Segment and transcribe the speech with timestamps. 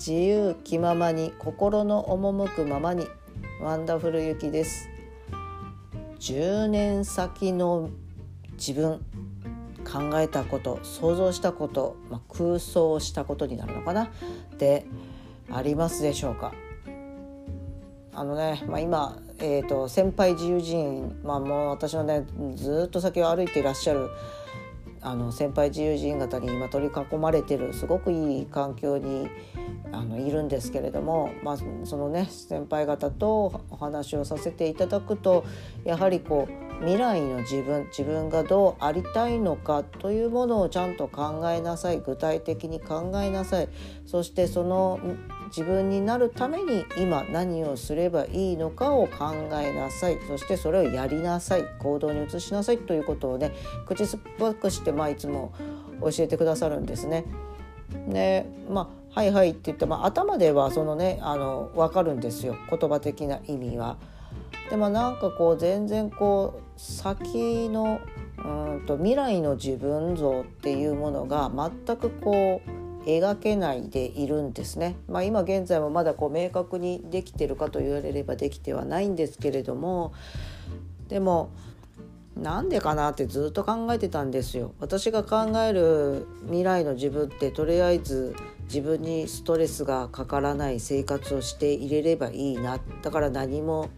[0.00, 3.06] 自由気ままに心の赴くままに
[3.60, 4.88] ワンダフルゆきです。
[6.20, 7.90] 10年先の
[8.52, 9.04] 自分
[9.84, 14.10] 考えたこと想像したこと、まあ、空想したことになるのかな？
[14.56, 14.86] で
[15.52, 16.54] ありますでしょうか？
[18.14, 22.24] あのね、まあ、今、えーと、先輩自由人、まあ、もう私のね
[22.54, 24.08] ずっと先を歩いていらっしゃる
[25.02, 29.28] あの先輩自由人方に今取り囲まれてるすごくいい環境に
[29.92, 35.44] あのいるんですけれども、まあ、そのね先輩方とお話をさせていただくと
[35.84, 42.00] やはりこう未来の自分自分がどうありたいのかというものをちゃんと考えなさい。
[42.00, 43.68] 具体的に考えなさい。
[44.06, 44.98] そしてその
[45.48, 50.18] 自分になるために今何をすればいいのかを考えなさい。
[50.26, 51.64] そしてそれをやりなさい。
[51.80, 52.78] 行動に移しなさい。
[52.78, 53.52] ということをね
[53.86, 55.52] 口酸っぱくして、まあ、いつも
[56.00, 57.26] 教えてくださるんですね。
[58.08, 62.56] でまあはいはいって言って、まあ、頭ではそのねあの分かるんですよ。
[62.70, 63.98] 言葉的な意味は。
[64.70, 68.00] でもなんかこう全然こう先の
[68.38, 74.96] うんと未来の自分像っていうものが全くこう描けないでいるんですね。
[75.08, 80.12] まあ、今現在もまだこう明確にできてるかと言われればできてはないんですけれども
[81.08, 81.50] でも
[82.36, 84.72] なんでかなってずっと考えてたんですよ。
[84.78, 93.90] 私が考える未来の自分ってとりあえず自分にストレスがかからない生活をしていれればいいなだから何も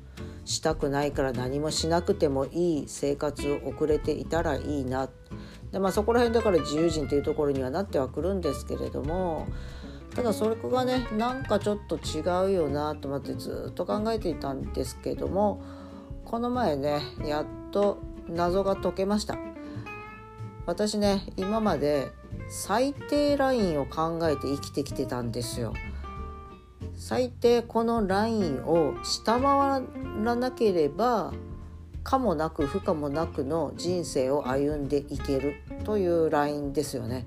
[0.45, 5.09] したくないから何もしなくてもいい生活を送れていたらいいな。
[5.71, 9.47] で、まあ、そこら辺だから自由人っていうところにはなってはくるんですけれども
[10.15, 15.63] ただそれがねなんかちょっと違うよなと思ってずっと考えていたんですけども
[16.25, 19.39] この前ねやっと謎が解けました。
[20.65, 22.13] 私ね今まで
[22.49, 25.73] 最低ラインを考えて生きてきてたんですよ。
[26.95, 29.83] 最低このラインを下回
[30.25, 31.33] らなければ
[32.05, 37.27] 可もなく不可もなくの人生を歩んでいけるというラインですよね。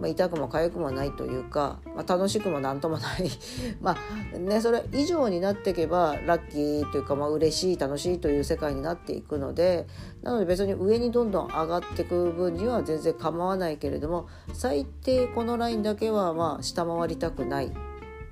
[0.00, 3.30] まあ、痛くも痒くもないというか、まあ、楽しくも何ともない
[3.80, 3.96] ま
[4.34, 9.86] あねそれ以上になっていけばラッキーというか、まあ嬉しい楽しいという世界になっていくので
[10.22, 17.72] なので別に上にどんどん上がっていく分には全然構わないけれども最低このラインだけはまあ下回りたくない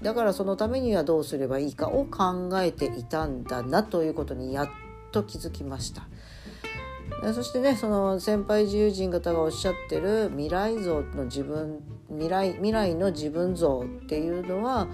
[0.03, 4.69] だからそのためにはどうすればいいかを考えていたんだなということにやっ
[5.13, 6.09] と気づきました。
[7.35, 14.89] そしてねその先輩自由人方がおっしゃってる未来像の自分未来未来の自分像っていうのは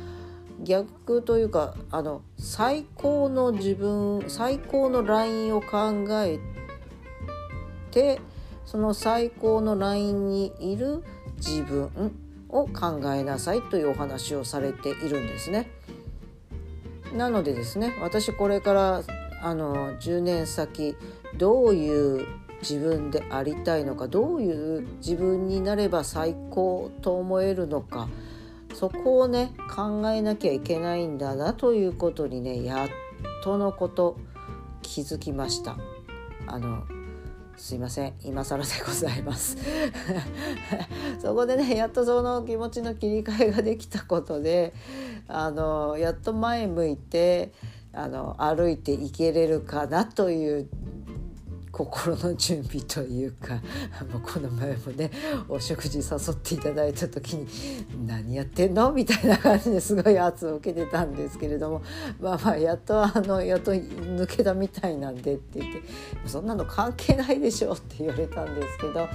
[0.65, 6.41] 逆というかあの最高の自分最高のラインを考え
[7.93, 8.21] て
[8.65, 11.05] その最高のラインにいる
[11.37, 15.71] 自分を考えなさいというお話をされているんですね。
[17.13, 19.03] なのでですね私これから
[19.43, 20.97] あの10年先
[21.37, 22.27] どういう
[22.63, 28.09] 自分でありたいのかどういう自分になれば最高と思えるのか
[28.75, 32.89] そこをね考えなきゃいけないんだなということにねやっ
[33.43, 34.17] とのこと
[34.83, 35.77] 気づきました。
[36.47, 36.85] あの
[37.57, 38.13] すいません。
[38.23, 39.57] 今更でございます。
[41.19, 44.75] そこでねやっとその気持ちの切り替えができたことで
[45.27, 47.53] あのやっと前向いて
[47.93, 50.69] あの歩いていけれるかなという
[51.77, 53.57] 心の準備というか
[54.11, 55.11] もうこの前もね
[55.47, 57.47] お食事誘っていただいた時に
[58.07, 61.83] 「何やってんの?」みたいな感じですごい圧を受けてたんですけれども
[62.19, 65.83] まあまあやっとあのやっと抜けたみたいなんでって言って
[66.25, 69.07] 「そんなの関係ないでしょ」って言われたんですけど。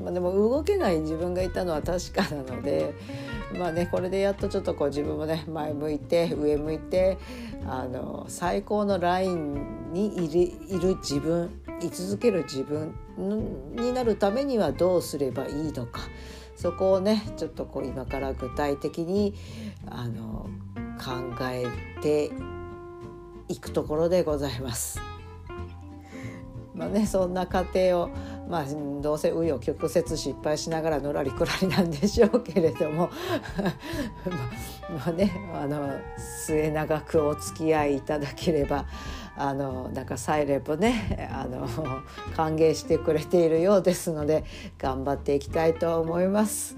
[0.00, 2.94] まあ、でも動けない自分がいたのは確かなので
[3.58, 7.18] まあねこれでやっとちょっとこう自分もね前向いて上向いて
[7.66, 11.50] あの最高のラインにいる自分
[11.80, 12.94] 居続ける自分
[13.76, 16.02] になるためにはどうすればいいのか
[16.56, 19.34] そこをねちょっとこう今から具体的に
[19.86, 20.50] あの
[20.98, 21.66] 考え
[22.02, 22.30] て
[23.48, 25.00] いくところでございます。
[26.74, 28.10] まあねそんな過程を
[28.48, 28.64] まあ
[29.00, 33.10] どうせ紆余曲折失敗しながらのらりくらりなんでしょうけれども
[34.90, 38.86] まあねあの末永くお付き合いいただければ
[39.36, 41.66] あのなんかサイレンもね あの
[42.36, 44.44] 歓迎してくれているようですので
[44.78, 46.76] 頑張っていきたいと思います。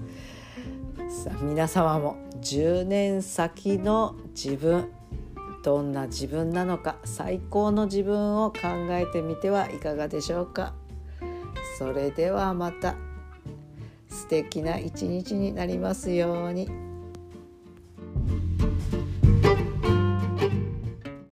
[1.09, 4.89] さあ皆様も10年先の自分
[5.63, 8.57] どんな自分なのか最高の自分を考
[8.89, 10.73] えてみてはいかがでしょうか。
[11.77, 12.95] それではまた
[14.09, 16.92] 素敵な一日になりますように。